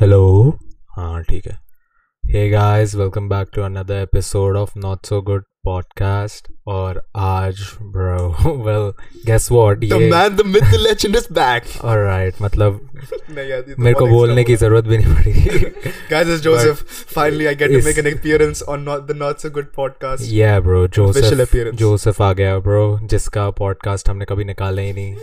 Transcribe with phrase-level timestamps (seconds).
[0.00, 0.58] Hello
[0.96, 1.52] हाँ ठीक है।
[2.24, 8.26] Hey guys welcome back to another episode of not so good podcast और आज bro
[8.56, 8.90] well
[9.26, 12.80] guess what the man the myth the legend is back alright मतलब
[13.30, 15.60] नहीं मेरे को बोलने की ज़रूरत भी नहीं पड़ी।
[16.10, 16.82] Guys is Joseph
[17.14, 20.86] finally I get to make an appearance on the not so good podcast या ब्रो
[20.88, 25.16] जोसेफ जोसेफ आ गया ब्रो जिसका पॉडकास्ट हमने कभी निकाला ही नहीं।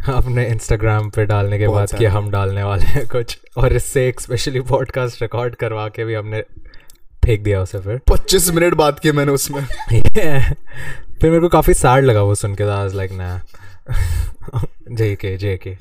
[0.14, 4.20] अपने इंस्टाग्राम पे डालने के बाद कि हम डालने वाले हैं कुछ। और इससे एक
[4.20, 6.40] स्पेशली पॉडकास्ट रिकॉर्ड करवा के भी हमने
[7.24, 10.54] फेंक दिया उसे फिर। 25 मिनट बात किए मैंने उसमें। Yeah.
[11.20, 13.40] फिर मेरे को काफ़ी सैड लगा वो सुन के आई लाइक ना
[14.90, 15.76] जे के जे के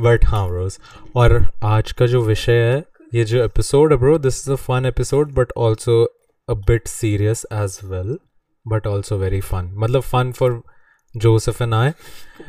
[0.00, 0.80] बट हाँ ब्रोस
[1.16, 4.86] और आज का जो विषय है ये जो एपिसोड है bro this is a fun
[4.86, 6.16] episode but also
[6.48, 8.18] a bit serious as well
[8.68, 10.62] but also very fun मतलब fun for
[11.14, 11.90] Joseph and I.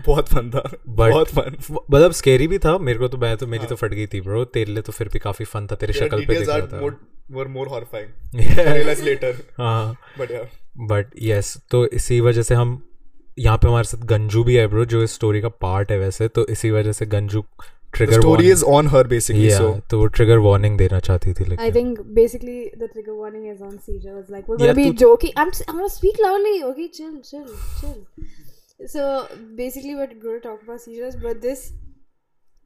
[0.05, 1.55] बहुत फन था। बहुत फन
[1.91, 4.43] मतलब स्केरी भी था मेरे को तो मैं तो मेरी तो फट गई थी ब्रो
[4.45, 6.85] तेरे लिए तो फिर भी काफ़ी फन था तेरे शक्ल पे देख था।
[7.31, 10.49] Were more horrifying realise later हाँ। बट यार
[10.87, 12.81] बट यस तो इसी वजह से हम
[13.40, 16.27] यहाँ पे हमारे साथ गंजू भी है ब्रो जो इस स्टोरी का पार्ट है वैसे
[16.27, 17.43] तो इसी वजह से Ganju
[17.93, 21.59] trigger story is on her basically so तो वो ट्रिगर वार्निंग देना चाहती थी लेकिन
[21.59, 25.46] I think basically the trigger warning is on seizure like we will be joking I
[25.46, 27.43] am I am speak loudly okay chill chill
[27.81, 28.29] chill
[28.87, 31.74] So basically, we're going to talk about seizures, but this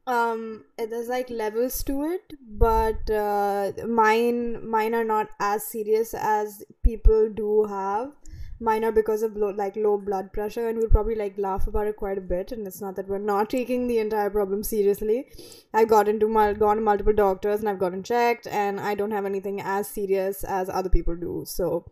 [0.06, 6.62] um there's like levels to it but uh, mine mine are not as serious as
[6.82, 8.12] people do have.
[8.58, 11.86] Mine are because of low, like low blood pressure and we'll probably like laugh about
[11.88, 15.26] it quite a bit and it's not that we're not taking the entire problem seriously.
[15.74, 19.10] I've got into mul- gone to multiple doctors and i've gotten checked and i don't
[19.10, 21.84] have anything as serious as other people do so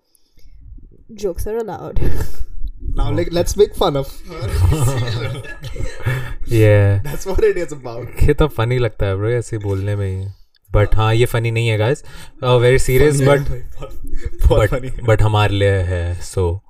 [1.15, 2.01] jokes are allowed
[2.97, 4.49] now like let's make fun of her.
[6.53, 8.23] ये That's what it is about.
[8.23, 10.27] ये तो funny लगता है bro ऐसे बोलने में ही।
[10.73, 12.05] But हाँ ये फनी नहीं है guys
[12.45, 13.41] very serious but
[14.53, 14.91] but funny.
[15.05, 16.61] But हमारे लिए है so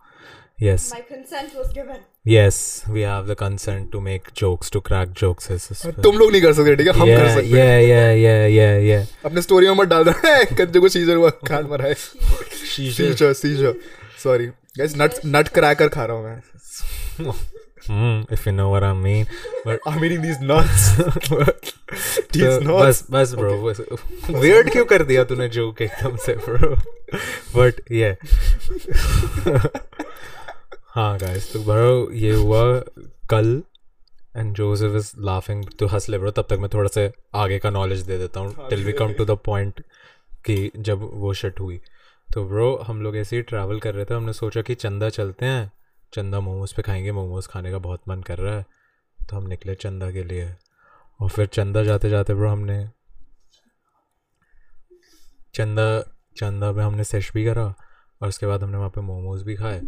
[0.62, 1.96] yes my consent was given.
[2.26, 6.52] Yes we have the consent to make jokes to crack jokes तुम लोग नहीं कर
[6.52, 6.92] सकते ठीक है?
[6.92, 9.04] हम कर सकते हैं। yeah yeah yeah yeah yeah.
[9.26, 10.12] अपने स्टोरी में मत डाल दो।
[10.56, 13.74] कद्दू को सीजर हुआ कान मरा है। Seizure seizure
[14.22, 17.32] sorry guys nut nut cracker खा रहा हूँ मैं
[17.86, 19.26] Hmm, if you know what I mean.
[19.64, 20.84] But I'm eating these nuts.
[22.32, 22.80] these तो nuts.
[22.82, 26.74] बस बस ब्रो weird क्यों कर दिया तूने जोक एकदम से ब्रो
[27.56, 28.10] बट ये
[30.94, 32.64] हाँ गाइस तो ब्रो ये हुआ
[33.30, 33.62] कल
[34.36, 37.10] एंड जोसेफ इज़ लाफिंग तो हंस ले ब्रो तब तक मैं थोड़ा सा
[37.42, 39.80] आगे का नॉलेज दे देता हूँ till we come to the point
[40.46, 41.80] कि जब वो शट हुई
[42.34, 45.46] तो ब्रो हम लोग ऐसे ही ट्रैवल कर रहे थे हमने सोचा कि चंदा चलते
[45.46, 45.72] हैं।
[46.14, 48.64] चंदा मोमोज पे खाएँगे मोमोज खाने का बहुत मन कर रहा है।
[49.30, 50.54] तो हम निकले चंदा के लिए।
[51.20, 52.88] और फिर चंदा जाते जाते ब्रो हमने
[55.54, 55.86] चंदा
[56.36, 57.74] चंदा में हमने सेश भी करा
[58.22, 59.82] और उसके बाद हमने वहाँ पे मोमोज भी खाए।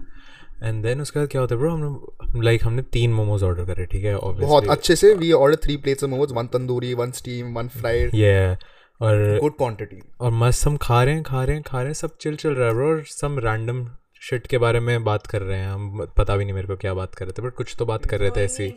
[0.62, 3.86] एंड देन उसके बाद क्या होता है ब्रो हमने लाइक हमने तीन मोमोज ऑर्डर करे
[3.86, 7.54] ठीक है बहुत अच्छे से we order three plates of momos one tandoori one steam
[7.54, 8.56] one fried ये
[9.00, 11.94] और गुड क्वांटिटी और मस्त हम खा रहे हैं खा रहे हैं खा रहे हैं
[11.94, 13.86] सब चिल चल रहा है और सम रैंडम
[14.22, 16.94] शिट के बारे में बात कर रहे हैं हम पता भी नहीं मेरे को क्या
[16.94, 18.74] बात कर रहे थे बट कुछ तो बात कर रहे थे ऐसी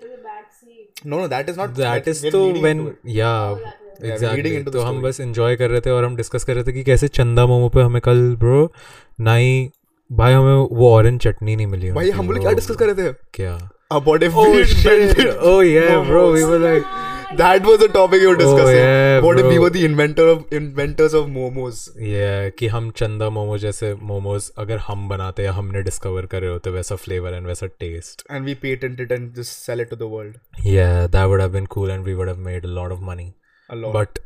[1.05, 3.57] no no that is not that is तो व्हेन या
[4.03, 6.83] एग्जैक्टली तो हम बस एंजॉय कर रहे थे और हम डिस्कस कर रहे थे कि
[6.83, 8.73] कैसे चंदा मोमो पे हमें कल ब्रो
[9.19, 9.69] नाई
[10.11, 13.13] भाई हमें वो ऑरेंज चटनी नहीं मिली भाई हम लोग क्या डिस्कस कर रहे थे?
[13.33, 13.69] क्या?
[13.91, 14.85] about if Oh we shit!
[14.85, 17.37] invented Oh yeah, bro.
[17.37, 19.45] That was the topic you were discussing Oh, yeah, what bro.
[19.45, 23.93] if we were the inventor of inventors of momos yeah, कि हम चंदा मोमो जैसे
[24.11, 28.49] मोमोज अगर हम बनाते या हमने डिस्कवर करे होते वैसा फ्लेवर एंड वैसा taste and
[28.49, 31.67] we patent it and just sell it to the world yeah that would have been
[31.75, 33.29] cool and we would have made a lot of money
[33.69, 34.19] a lot but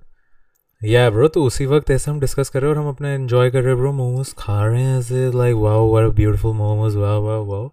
[0.82, 3.50] या bro तो उसी वक्त ऐसे हम discuss कर रहे हैं और हम अपना एंजॉय
[3.52, 7.22] कर रहे हैं ब्रो मोमोज खा रहे हैं ऐसे like wow were beautiful momos wow
[7.26, 7.70] wow wow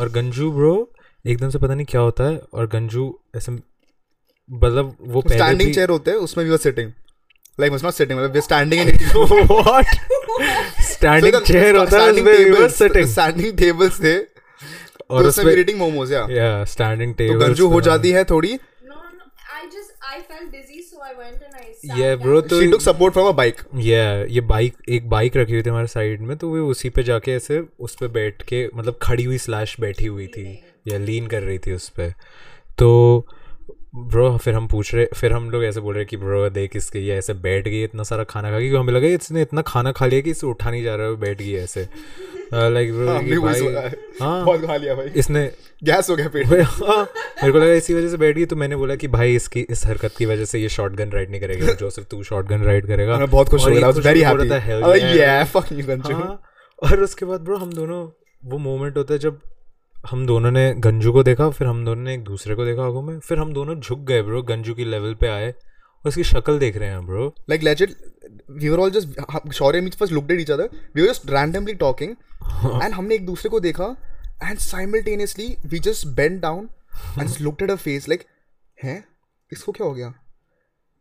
[0.00, 0.74] और गंजू ब्रो
[1.26, 3.04] एकदम से पता नहीं क्या होता है और गंजू
[3.36, 3.52] ऐसे
[4.52, 6.92] मतलब वो स्टैंडिंग चेयर होते हैं उसमें भी वो sitting
[7.60, 8.98] like was not sitting मतलब we standing in
[9.50, 9.86] what
[10.80, 14.38] standing chair होता है उसमें we was sitting standing tables थे।
[15.10, 18.24] और उसमें वी रीडिंग मोमोज या या स्टैंडिंग टेबल तो गंजू हो हाँ। जाती है
[18.24, 18.58] थोड़ी।
[28.02, 31.88] बैठ के मतलब खड़ी हुई स्लैश बैठी हुई थी। या लीन कर रही थी उस
[31.88, 32.10] पर
[32.78, 33.26] तो
[33.96, 36.98] ब्रो फिर हम पूछ रहे फिर हम लोग ऐसे बोल रहे कि ब्रो देख इसके
[36.98, 40.06] ये ऐसे बैठ गई इतना सारा खाना खा के हमें लगा इसने इतना खाना खा
[40.06, 41.88] लिया कि इसे उठा नहीं जा रहा है बैठ गई ऐसे।
[42.54, 43.84] लाइक हाँ, भाई
[44.22, 45.52] हाँ। बहुत खा लिया भाई। इसने
[45.84, 47.02] गैस हो गया पेट। हाँ,
[47.42, 49.86] मेरे को लगा इसी वजह से बैठ गई तो मैंने बोला कि भाई इसकी इस
[49.86, 52.86] हरकत की वजह से ये शॉर्ट गन राइड नहीं करेगा। जोसेफ तू शॉर्ट गन राइड
[52.86, 53.70] करेगा बहुत खुश हो
[54.00, 56.42] वेरी हैप्पी यू गंजू हाँ
[56.82, 58.08] और उसके बाद ब्रो हम दोनों
[58.44, 59.40] वो मोमेंट होता है जब
[60.06, 63.00] हम दोनों ने गंजू को देखा फिर हम दोनों ने एक दूसरे को देखा आगो
[63.02, 66.58] में। फिर हम दोनों झुक गए ब्रो गंजू की लेवल पे आए और उसकी शक्ल
[66.58, 67.94] देख रहे हैं bro like legend
[68.50, 71.74] we were all just sorry means first looked at each other we were just randomly
[71.74, 72.10] talking
[72.82, 73.94] and हमने एक दूसरे को देखा
[74.42, 76.68] and simultaneously we just bend down
[77.20, 78.24] and looked at a face like
[78.78, 79.04] है?
[79.52, 80.12] इसको क्या हो गया?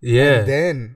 [0.04, 0.96] ये देन.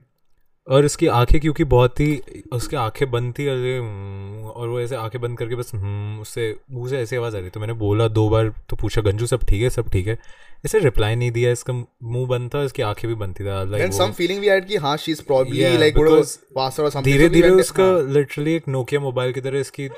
[0.68, 2.22] और उसकी आँखें क्योंकि बहुत ही
[2.52, 6.56] उसकी आँखें बंद थी ऐसे, हम्म, और वो ऐसे आँखें बंद करके बस हम्म, उससे
[6.70, 9.44] मुँह से ऐसी आवाज़ आ रही तो मैंने बोला दो बार तो पूछा गंजू सब
[9.44, 10.18] ठीक है सब ठीक है?
[10.64, 11.72] इसे रिप्लाई नहीं दिया इसका
[12.02, 15.94] मुँह बंद था इसकी आँखें भी बंद थी लाइक सम फीलिंग भी कि हाँ have
[15.94, 18.02] because passed out धीरे-धीरे उसका हाँ.
[18.02, 19.88] लिटरली एक नोकिया मोबाइल की तरह इसकी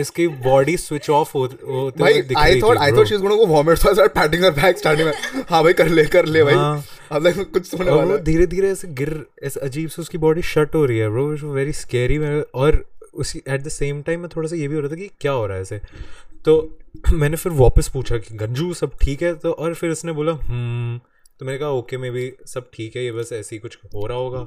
[0.00, 2.96] इसकी बॉडी स्विच ऑफ़ होते भाई हुए दिख I रही thought थी I bro.
[2.96, 5.62] thought she was gonna go vomit so I started patting her back starting में हाँ
[5.62, 6.54] भाई कर ले कर ले भाई.
[6.54, 9.14] हाँ। अब like कुछ होने वाला है। धीरे धीरे ऐसे गिर
[9.44, 12.18] ऐसे अजीब से उसकी बॉडी शट हो रही है ब्रो इट्स वेरी स्केरी
[12.64, 15.10] और उसी एट द सेम टाइम में थोड़ा सा ये भी हो रहा था कि
[15.20, 15.80] क्या हो रहा है ऐसे।
[16.44, 16.56] तो
[17.12, 19.34] मैंने फिर वापस पूछा कि गंजू सब ठीक है?
[19.34, 20.98] तो और फिर उसने बोला हम्म।
[21.40, 24.06] तो मैंने कहा ओके मे बी सब ठीक है ये बस ऐसे ही कुछ हो
[24.06, 24.46] रहा होगा।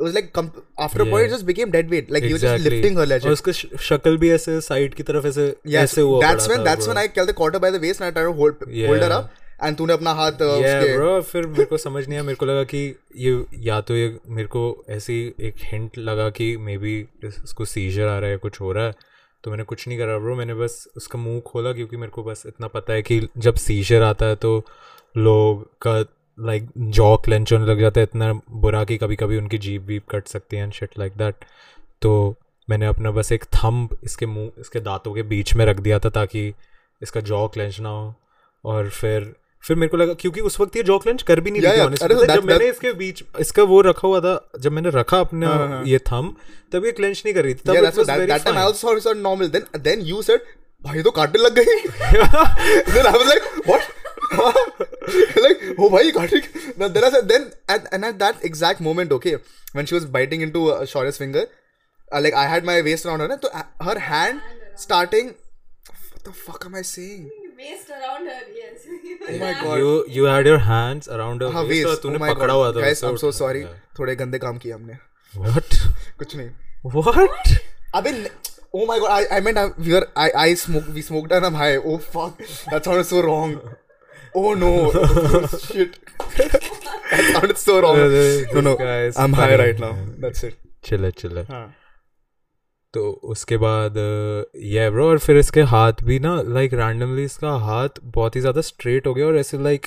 [0.00, 2.28] it was like com- after a point it just became dead weight like exactly.
[2.28, 3.52] you were just lifting her और legit उसका
[3.88, 6.94] शक्ल भी ऐसे साइड की तरफ़ ऐसे yes ऐसे हुआ that's when that's bro.
[6.94, 8.92] when I held the quarter by the waist and I tried to hold yeah.
[8.92, 9.28] hold her up
[9.66, 12.36] and तूने अपना हाथ uh, yeah उसके bro फिर मेरे को समझ नहीं आया मेरे
[12.36, 12.82] को लगा कि
[13.16, 18.06] ये या तो ये मेरे को ऐसी एक हिंट लगा कि मे बी इसको सीजर
[18.08, 18.94] आ रहा है कुछ हो रहा है
[19.44, 22.42] तो मैंने कुछ नहीं करा ब्रो मैंने बस उसका मुँह खोला क्योंकि मेरे को बस
[22.46, 24.64] इतना पता है कि जब सीजर आता है तो
[25.16, 26.00] लोग का
[26.40, 30.02] लाइक जॉ क्लेंच होने लग जाता है इतना बुरा कि कभी कभी उनकी जीप वीप
[30.10, 31.34] कट सकती है एंड शिट लाइक दैट
[32.02, 32.34] तो
[32.70, 36.08] मैंने अपना बस एक थंब इसके मुँह इसके दांतों के बीच में रख दिया था
[36.08, 36.54] ताकि
[37.02, 38.14] इसका जॉ क्लेंच ना हो।
[38.64, 39.34] और फिर
[39.64, 41.86] फिर मेरे को लगा क्योंकि उस वक्त ये जॉ क्लेंच कर भी नहीं Yeah, रही
[41.86, 44.90] थी yeah, अरे पता है, that- इसके बीच इसका वो रखा हुआ था जब मैंने
[44.90, 45.84] रखा अपने हाँ, हाँ.
[45.84, 46.34] ये थम
[46.72, 49.48] तब ये क्लेंच नहीं कर रही थी तब that, that normal.
[49.48, 50.38] Then then you said
[50.86, 51.64] भाई तो काटने लग गई.
[52.94, 53.99] Then I was like what?
[54.30, 59.36] Like oh भाई काटने then I said then at, and at that exact moment okay
[59.72, 61.44] when she was biting into uh, Shaurya's finger
[62.12, 64.40] uh, like I had my waist around her na, so uh, her hand
[64.76, 65.34] starting
[65.88, 67.30] what the fuck am I saying
[67.60, 68.86] Waist around her, yes.
[69.28, 72.34] oh my god you you had your hands around her हाँ waist और तूने oh
[72.34, 73.64] पकड़ा हुआ था guys I'm so sorry
[73.98, 74.96] थोड़े गंदे काम किए हमने
[75.48, 75.76] what
[76.22, 76.50] कुछ नहीं
[76.94, 77.58] what
[78.00, 78.14] अबे
[78.72, 81.46] oh my god I I meant I, we were I I smoked we smoked and
[81.46, 82.42] I'm high oh fuck
[82.72, 83.54] that sounded so wrong
[84.34, 84.90] oh no.
[85.58, 85.98] Shit.
[86.30, 87.96] That so wrong.
[87.96, 89.12] No no, no.
[89.16, 89.96] I'm high right now.
[90.18, 90.58] That's it.
[90.82, 91.46] Chill it chill it.
[91.48, 91.68] हाँ.
[92.94, 97.50] तो उसके बाद uh, ये bro और फिर इसके हाथ भी ना लाइक रैंडमली इसका
[97.66, 99.86] हाथ बहुत ही ज़्यादा स्ट्रेट हो गया और ऐसे लाइक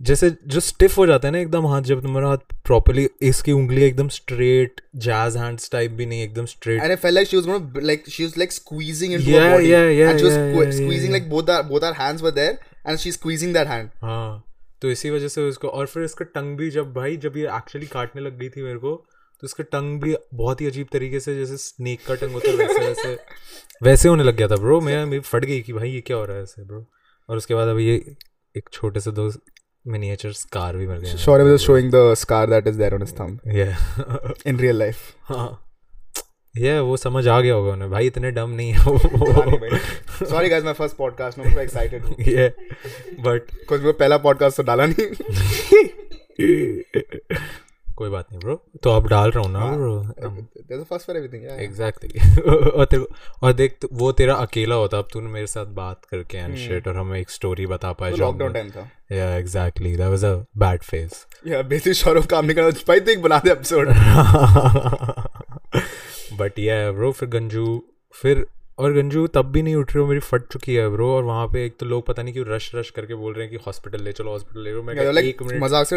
[0.00, 3.82] जैसे जो स्टिफ हो जाता है ना एकदम हाथ जब तुम्हारा हाथ प्रॉपरली इसकी उंगली
[3.82, 8.08] एकदम स्ट्रेट जैज हैंड्स टाइप भी नहीं एकदम straight I fell like she was like
[8.08, 11.92] she was like squeezing into body या या या squeezing like both are both are
[12.00, 13.90] hands were there and she's squeezing that hand.
[14.02, 14.44] हाँ
[14.82, 17.86] तो इसी वजह से उसको और फिर इसका टंग भी जब भाई जब ये एक्चुअली
[17.86, 18.94] काटने लग गई थी मेरे को
[19.40, 22.56] तो इसका टंग भी बहुत ही अजीब तरीके से जैसे स्नेक का टंग होता है
[22.56, 23.18] वैसे वैसे
[23.82, 26.24] वैसे होने लग गया था ब्रो मैं मेरी फट गई कि भाई ये क्या हो
[26.24, 26.86] रहा है ऐसे ब्रो
[27.28, 28.16] और उसके बाद अभी ये
[28.56, 29.30] एक छोटे से दो
[29.86, 33.38] मिनिएचर स्कार भी मिल was just showing the scar that is there on his thumb.
[33.48, 33.74] ये
[34.50, 35.00] in real life.
[35.24, 35.71] हाँ।
[36.58, 38.78] ये yeah, वो समझ आ गया होगा उन्हें। भाई इतने डम नहीं है
[40.18, 42.54] sorry guys my first podcast मैं excited हूँ। ये
[43.20, 45.06] बट because वो पहला podcast तो डाला नहीं।
[47.96, 50.06] कोई बात नहीं ब्रो तो अब डाल रहा हूँ ना। Bro a
[50.72, 51.52] first for everything yeah, yeah.
[51.52, 52.40] Exactly
[52.70, 53.06] और तेरे
[53.42, 56.88] और देख तो वो तेरा अकेला होता अब तूने मेरे साथ बात करके एंड शिट
[56.88, 60.24] और हमें एक स्टोरी बता पाए तो जो लॉकडाउन टाइम था। या exactly that was
[60.24, 63.88] a bad phase या बेसिक शौरव काम करना भाई तो एक बना दे एपिसोड
[66.38, 67.82] बट ये ब्रो फिर गंजू
[68.14, 68.44] फिर
[68.78, 71.46] और गंजू तब भी नहीं उठ रहे हो मेरी फट चुकी है ब्रो और वहाँ
[71.46, 74.02] पे एक तो लोग पता नहीं क्यों रश रश करके बोल रहे हैं कि हॉस्पिटल
[74.02, 75.96] ले चलो हॉस्पिटल ले रहे मैं लाइक मज़ाक से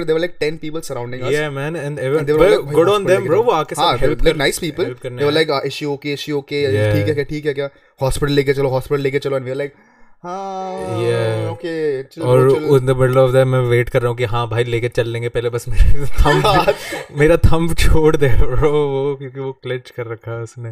[7.07, 9.73] है ठीक है क्या हॉस्पिटल लेके चलो हॉस्पिटल लेके चलो लाइक
[10.25, 12.21] हाँ Yeah.
[12.21, 14.63] और chill. In the middle of that मैं वेट कर रहा हूँ कि हाँ भाई
[14.63, 16.75] लेके चल लेंगे। पहले बस मेरे थंब
[17.17, 20.71] मेरा थंब छोड़ दे ब्रो वो क्योंकि वो क्लिच कर रखा है उसने।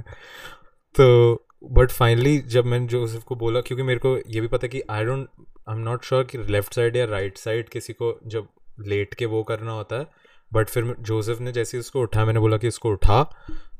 [0.96, 4.70] तो बट फाइनली जब मैंने जोसेफ को बोला क्योंकि मेरे को ये भी पता है
[4.70, 5.28] कि I don't
[5.70, 8.48] I am not sure कि लेफ़्ट साइड या राइट right साइड किसी को जब
[8.80, 10.08] लेट के वो करना होता है
[10.54, 13.24] बट फिर जोसेफ ने जैसे उसको उठाया मैंने बोला कि इसको उठा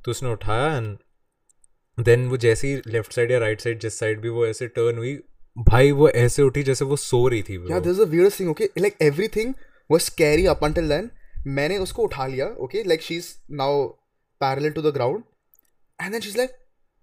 [0.06, 0.98] तो उसने उठाया एंड
[2.00, 4.98] देन वो जैसे ही लेफ़्ट साइड या राइट साइड जिस साइड भी वो ऐसे टर्न
[4.98, 5.24] हुई
[5.56, 8.50] भाई वो ऐसे उठी जैसे वो सो रही थी या this is a weird thing
[8.50, 9.54] okay like everything
[9.90, 11.10] was scary up until then
[11.56, 13.86] मैंने उसको उठा लिया okay like she is now
[14.42, 15.24] parallel to the ground
[16.00, 16.56] and then she is like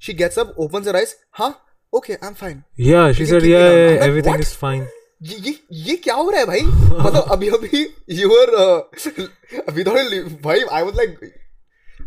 [0.03, 1.51] she gets up opens her eyes हाँ
[1.93, 3.61] okay I am fine या she said या
[4.05, 4.87] everything is fine
[5.23, 10.83] ये ये क्या हो रहा है भाई मतलब अभी अभी यू आर विदाउट भाई I
[10.83, 11.19] was like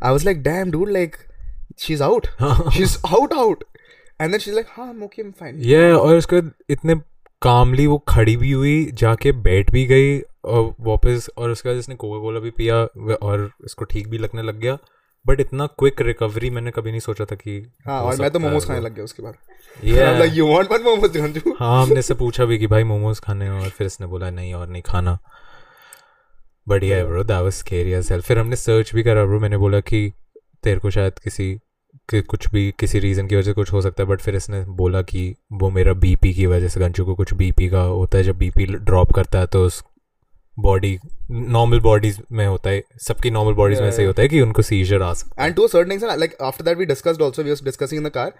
[0.03, 1.15] I was like damn dude like
[1.79, 2.27] she is out
[2.73, 3.63] she is out out
[4.23, 5.61] and then she's like हाँ I'm okay I'm fine.
[5.69, 6.95] Yeah, और उसके बाद इतने
[7.41, 11.95] कामली वो खड़ी भी हुई जाके बैठ भी गई और वापस और उसके बाद इसने
[11.95, 12.75] कोका कोला भी पिया
[13.15, 14.77] और इसको ठीक भी लगने लग गया।
[15.25, 18.65] बट इतना क्विक रिकवरी मैंने कभी नहीं सोचा था कि हाँ और मैं तो मोमोज
[18.67, 19.35] खाने लग गया उसके बाद।
[19.83, 20.07] Yeah.
[20.07, 23.49] I'm like you want one momos हाँ हमने से पूछा भी कि भाई मोमोज खाने
[23.49, 25.17] और फिर इसने बोला नहीं और नहीं खाना।
[26.69, 29.57] बट ये bro that was scary as hell फिर हमने सर्च भी करा ब्रो मैंने
[29.57, 30.11] बोला कि
[30.63, 31.53] तेरे को शायद किसी
[32.09, 34.63] कि कुछ भी किसी रीज़न की वजह से कुछ हो सकता है बट फिर इसने
[34.75, 38.23] बोला कि वो मेरा बीपी की वजह से गंजू को कुछ बीपी का होता है
[38.23, 39.83] जब बीपी ड्रॉप करता है तो उस
[40.57, 40.97] बॉडी
[41.31, 45.01] नॉर्मल बॉडीज में होता है सबकी नॉर्मल बॉडीज में सही होता है कि उनको सीजर
[45.01, 48.07] आ सकता and to certain extent like after that we discussed also we discussing in
[48.07, 48.33] the car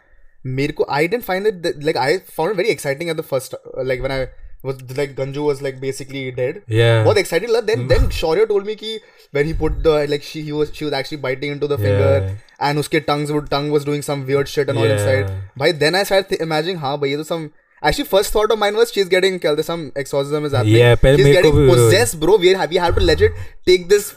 [0.45, 4.01] मेरे को I didn't find that like I found very exciting at the first like
[4.01, 4.25] when I
[4.68, 8.46] was like Ganju was like basically dead है yeah बहुत excited लगा then then Shaurya
[8.52, 8.94] told me कि
[9.36, 12.08] when he put the like she he was she was actually biting into the finger
[12.14, 12.32] Yeah.
[12.68, 14.96] and उसके tongues would tongue was doing some weird shit and all Yeah.
[14.98, 15.30] inside
[15.62, 17.44] भाई then I started th- imagining हाँ भाई ये तो some
[17.90, 20.96] actually first thought of mine was she's getting killed there's some exorcism is happening Yeah,
[21.04, 23.38] पहले she's मेरे को getting भी वो- possessed bro we have we have to legit
[23.72, 24.08] take this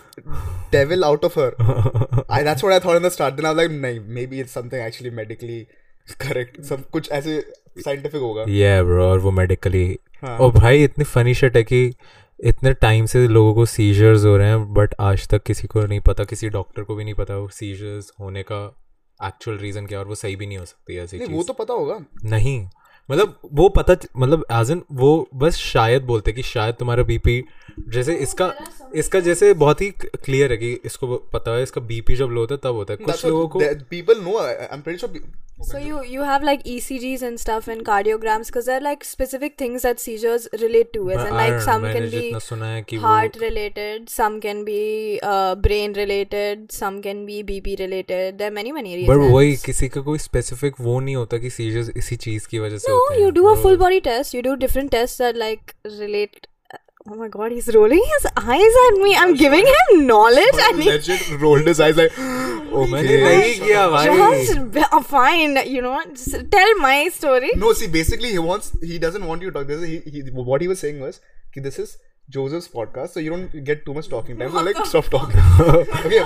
[0.78, 1.50] devil out of her
[2.30, 3.36] I, that's what I thought in the start.
[3.38, 5.60] Then I was like, नहीं, maybe it's something actually medically
[6.26, 6.62] correct.
[6.70, 7.36] सब कुछ ऐसे
[7.86, 8.46] scientific होगा.
[8.62, 9.84] yeah bro और वो medically
[10.23, 10.39] हाँ.
[10.39, 11.93] और भाई इतनी फनी शर्ट है कि
[12.41, 16.01] इतने टाइम से लोगों को सीजर्स हो रहे हैं बट आज तक किसी को नहीं
[16.01, 18.77] पता किसी डॉक्टर को भी नहीं पता वो सीजर्स होने का
[19.27, 21.75] एक्चुअल रीजन क्या और वो सही भी नहीं हो सकती ऐसी नहीं वो तो पता
[21.75, 22.01] होगा.
[22.25, 22.69] नहीं
[23.11, 27.45] मतलब वो पता मतलब एज एन वो बस शायद बोलते कि शायद तुम्हारा बीपी
[27.95, 28.53] जैसे इसका
[28.97, 32.55] इसका जैसे बहुत ही क्लियर है कि इसको पता है इसका बीपी जब लो होता
[32.55, 34.37] है तब होता है कुछ लोगों को know.
[34.45, 35.13] I, I'm pretty sure.
[35.17, 35.27] pe-
[35.67, 39.85] So you you have like ECGs and stuff and cardiograms because they're like specific things
[39.87, 44.61] that seizures relate to, in I like some can be है heart related, some can
[44.67, 44.81] be
[45.23, 48.37] uh, brain related, some can be BP related.
[48.43, 49.33] There are many many but reasons.
[49.35, 52.93] वही किसी का कोई specific वो नहीं होता कि seizures इसी चीज़ की वजह से
[52.93, 54.37] No, होते हैं you do a full body test.
[54.39, 56.47] You do different tests that like relate.
[57.09, 59.15] Oh my god, he's rolling his eyes at me.
[59.17, 60.59] I'm giving him knowledge.
[60.69, 63.59] I mean, legit rolled his eyes like, Oh okay.
[63.59, 65.57] just uh, fine.
[65.67, 67.51] You know, just tell my story.
[67.57, 69.67] No, see, basically he wants, he doesn't want you to talk.
[69.67, 71.21] This is, he, he, what he was saying was,
[71.51, 71.97] okay, this is
[72.29, 74.51] Joseph's podcast, so you don't get too much talking time.
[74.51, 75.41] So like, stop talking.
[75.61, 76.25] okay,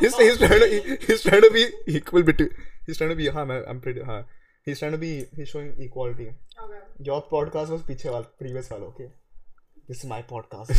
[0.00, 2.50] he's, he's trying to, he, he's trying to be equal between.
[2.86, 3.28] He's trying to be.
[3.28, 4.00] Huh, man, I'm pretty.
[4.02, 4.22] Huh.
[4.64, 5.26] He's trying to be.
[5.36, 6.28] He's showing equality.
[6.28, 6.80] Okay.
[7.00, 9.10] Your podcast was previous wal, okay.
[9.90, 10.70] This is my podcast.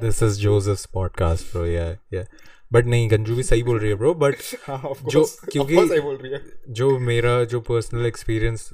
[0.00, 2.24] This is Joseph's podcast bro या या
[2.72, 6.16] but नहीं गंजू भी सही बोल रही है bro but हाँ, जो क्योंकि course बोल
[6.16, 6.40] रही है.
[6.68, 8.70] जो मेरा जो पर्सनल एक्सपीरियंस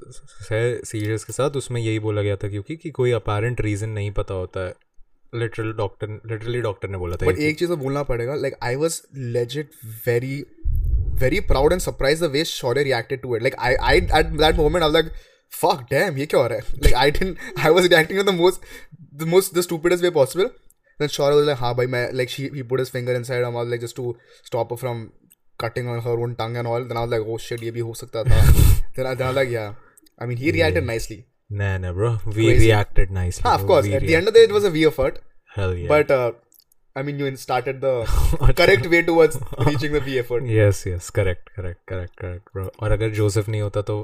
[0.50, 4.10] है सीरियस के साथ उसमें यही बोला गया था क्योंकि कि कोई अपेरेंट रीजन नहीं
[4.10, 4.75] पता होता है।
[5.34, 8.76] लिटरल डॉक्टर लिटरली डॉक्टर ने बोला था बट एक चीज़। तो बोलना पड़ेगा like I
[8.76, 9.70] was legit
[10.06, 10.46] very
[11.22, 13.42] very proud and surprise the way Shaurya reacted to it.
[13.42, 15.10] Like I, I at that moment I was
[15.50, 17.38] "Fuck, damn, ये क्या हो रहा है?" Like I didn't,
[17.68, 18.66] I was reacting in the most,
[19.22, 20.50] the most, the stupidest way possible.
[21.02, 23.60] Then Shaurya was like, "हाँ भाई मैं," like she, he put his finger inside and
[23.60, 24.06] was like just to
[24.50, 25.02] stop her from
[25.64, 26.84] cutting on her own tongue and all.
[26.90, 28.40] Then I was like, "Oh shit, ये भी हो सकता था."
[28.96, 29.74] then, I, then I was like, "Yeah."
[30.18, 31.18] I mean, he reacted nicely.
[31.58, 32.10] Nah, nah, bro.
[32.26, 32.66] We Crazy.
[32.66, 33.42] reacted nicely.
[33.44, 33.86] Ah, of course.
[33.86, 35.18] We At the end of the day, it was a V effort.
[35.56, 35.88] Hell yeah.
[35.92, 36.32] But uh,
[36.96, 37.92] I mean, you started the
[38.60, 40.46] correct way towards reaching the V effort.
[40.54, 42.64] yes, yes, correct, correct, correct, correct, bro.
[42.80, 43.98] और अगर Joseph नहीं होता तो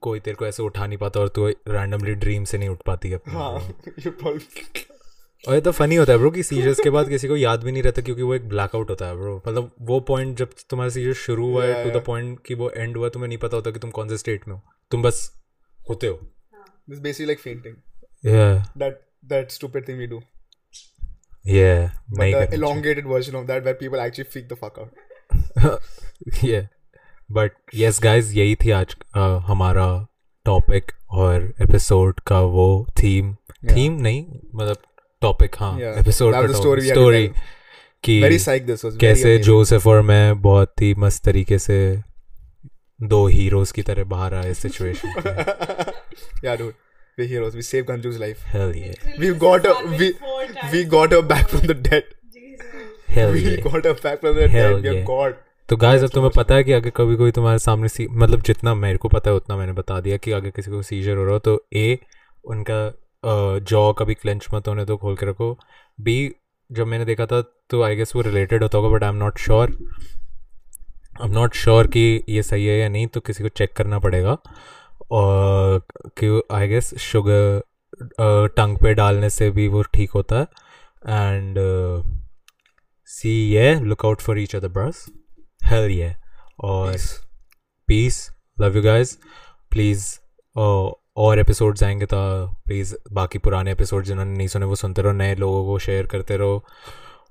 [0.00, 3.10] कोई तेरे को ऐसे उठा नहीं पाता और तू रैंडमली ड्रीम से नहीं उठ पाती
[3.10, 3.74] है। हाँ,
[5.48, 7.72] और ये तो फनी होता है ब्रो कि सीजर्स के बाद किसी को याद भी
[7.72, 11.12] नहीं रहता क्योंकि वो एक ब्लैकआउट होता है ब्रो मतलब वो पॉइंट जब तुम्हारा सीजर
[11.12, 13.78] शुरू हुआ है टू द पॉइंट कि वो एंड हुआ तुम्हें नहीं पता होता कि
[13.78, 15.42] तुम कौन से स्टेट में हो। तुम बस
[15.90, 16.20] होते हो।
[18.26, 18.58] yeah.
[18.62, 18.92] That
[19.32, 20.20] that stupid thing we do.
[21.54, 21.88] yeah.
[21.88, 24.90] But नहीं the करना elongated version of that where people actually freak the fuck out.
[26.34, 26.75] चाहिए yeah.
[27.30, 29.86] But yes guys यही थी आज uh, हमारा
[30.44, 33.34] टॉपिक और एपिसोड का वो थीम
[33.70, 34.76] थीम नहीं मतलब
[35.22, 37.28] टॉपिक हाँ एपिसोड का we स्टोरी
[38.04, 38.92] कि Very psyched this was.
[38.92, 41.78] very कैसे जोसेफ और मैं बहुत ही मस्त तरीके से
[43.02, 45.12] दो हीरोज की तरह बाहर आए situation
[46.44, 46.74] yeah, dude.
[47.18, 47.54] We're heroes.
[47.56, 48.44] We saved Ganju's life.
[48.46, 49.74] हेल ये We got her.
[50.00, 50.12] We
[50.72, 52.14] we got her back from the dead.
[53.10, 54.94] Hell We ये got her back from the Hell dead.
[54.94, 55.04] Yeah.
[55.10, 55.45] God.
[55.68, 58.74] तो guys अब तुम्हें पता है कि अगर कभी कोई तुम्हारे सामने सी मतलब जितना
[58.74, 61.32] मेरे को पता है, उतना मैंने बता दिया कि अगर किसी को सीजर हो रहा
[61.32, 61.98] हो तो ए
[62.44, 65.52] उनका जॉ कभी क्लेंच मत होने तो खोल के रखो।
[66.00, 66.34] बी
[66.70, 69.38] जब मैंने देखा था तो आई गेस वो रिलेटेड होता होगा but I am not
[69.38, 69.72] sure
[71.20, 73.98] I am not sure कि ये सही है या नहीं तो किसी को चेक करना
[73.98, 74.36] पड़ेगा।
[75.10, 75.82] और
[76.18, 77.62] कि आई गेस शुगर
[78.56, 80.46] टंग पे डालने से भी वो ठीक होता है।
[81.08, 81.58] एंड
[83.08, 85.06] सी ये look out for each other bros
[85.66, 86.12] hell yeah.
[86.60, 86.94] और
[87.90, 88.30] Peace.
[88.60, 89.14] Love you you
[89.70, 90.18] please
[91.16, 95.34] और एपिसोड्स आएँगे तो प्लीज़ बाकी पुराने एपिसोड जिन्होंने नहीं सुने वो सुनते रहो नए
[95.34, 96.64] लोगों को शेयर करते रहो।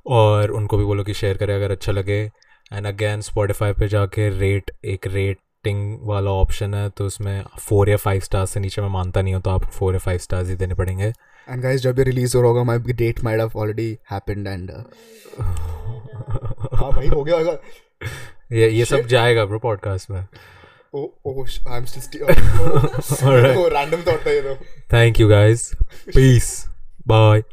[0.08, 2.32] और उनको भी बोलो कि शेयर करें अगर अच्छा लगे।
[2.74, 7.98] एंड अगेन स्पॉटिफाई पे जाके रेट एक रेटिंग वाला ऑप्शन है तो उसमें फोर या
[7.98, 10.56] फाइव स्टार्स से नीचे मैं मानता नहीं हूँ तो आपको फोर या फाइव स्टार्स ही
[10.56, 11.14] देने पड़ेंगे।
[11.50, 14.68] एंड guys, जब ये रिलीज़ हो रहा होगा my date might have already happened and
[14.68, 14.84] uh,
[16.82, 17.58] हाँ भाई हो गया होगा।
[18.52, 20.28] ये ये सब जाएगा ब्रो पॉडकास्ट में।
[20.94, 22.32] Oh O I am still all
[23.42, 24.56] right random thought था ये
[24.94, 25.72] thank you guys
[26.16, 26.66] peace
[27.08, 27.44] bye